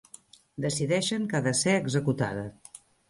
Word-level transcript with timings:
Decideixen 0.65 1.27
que 1.33 1.37
ha 1.41 1.45
de 1.49 1.53
ser 1.59 1.75
executada. 1.83 2.47